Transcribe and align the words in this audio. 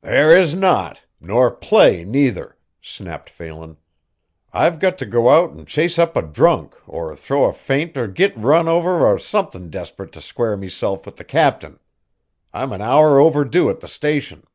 "There 0.00 0.36
is 0.36 0.56
not, 0.56 1.04
nor 1.20 1.52
play 1.52 2.02
neither," 2.02 2.56
snapped 2.82 3.30
Phelan. 3.30 3.76
"I've 4.52 4.80
got 4.80 4.98
to 4.98 5.06
go 5.06 5.28
out 5.28 5.52
and 5.52 5.68
chase 5.68 6.00
up 6.00 6.16
a 6.16 6.22
drunk 6.22 6.74
or 6.88 7.14
throw 7.14 7.44
a 7.44 7.52
faint 7.52 7.96
or 7.96 8.08
git 8.08 8.36
run 8.36 8.66
over 8.66 9.06
or 9.06 9.20
somethin' 9.20 9.70
desperate 9.70 10.10
to 10.14 10.20
square 10.20 10.56
mesilf 10.56 11.06
with 11.06 11.14
the 11.14 11.22
captain. 11.22 11.78
I'm 12.52 12.72
an 12.72 12.80
hour 12.82 13.20
overdue 13.20 13.70
at 13.70 13.78
the 13.78 13.86
station." 13.86 14.48